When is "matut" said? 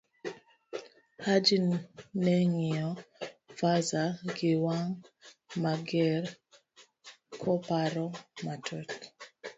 8.45-8.89